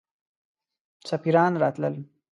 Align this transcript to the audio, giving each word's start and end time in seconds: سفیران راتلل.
سفیران 1.09 1.53
راتلل. 1.61 1.95